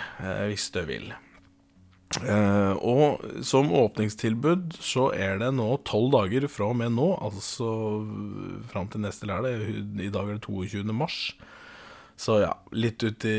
[0.50, 1.14] hvis du vil.
[2.20, 7.72] Uh, og som åpningstilbud så er det nå tolv dager fra og med nå, altså
[8.72, 9.64] fram til neste lørdag.
[9.96, 10.84] I dag er det 22.
[10.92, 11.22] mars.
[12.22, 13.38] Så ja, litt ut i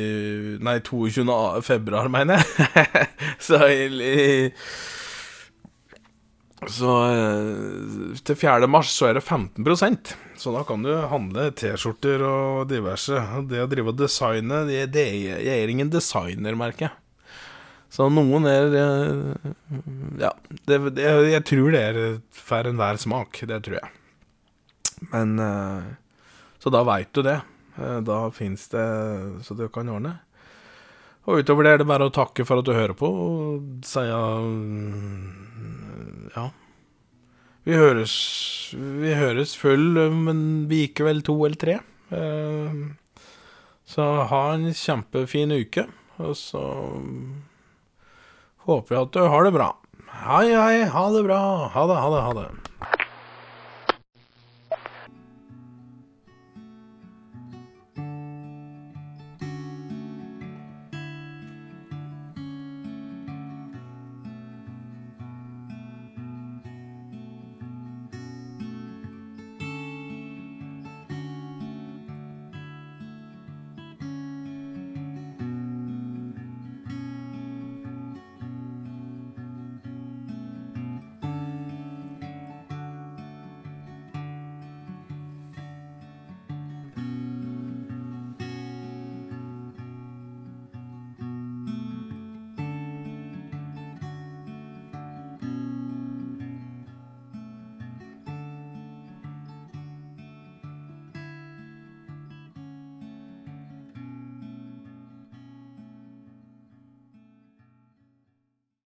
[0.65, 1.29] Nei, 22.
[1.63, 3.07] februar, mener jeg.
[3.47, 4.57] så i,
[6.73, 8.71] Så uh, til 4.
[8.71, 13.21] mars så er det 15% Så da kan du handle T-skjorter og diverse.
[13.53, 15.07] Det å drive og designe, det, det,
[15.45, 17.02] jeg er ingen designer, merker jeg.
[17.93, 19.49] Så noen er eh,
[20.23, 20.31] Ja,
[20.65, 21.99] det, det, jeg tror det er
[22.33, 23.43] for enhver smak.
[23.49, 23.91] Det tror jeg.
[25.13, 25.91] Men eh,
[26.63, 27.41] Så da veit du det.
[27.77, 28.87] Eh, da fins det
[29.45, 30.15] så du kan ordne.
[31.29, 34.03] Og utover det er det bare å takke for at du hører på, og si
[36.35, 36.47] ja.
[37.63, 38.15] Vi høres,
[38.75, 41.77] vi høres full men vi gikk vel to eller tre.
[43.87, 45.87] Så ha en kjempefin uke,
[46.19, 46.65] og så
[48.67, 49.73] Håper at du har det bra.
[50.23, 51.41] Hei, hei, ha det bra.
[51.75, 52.62] Ha det, ha det, ha det.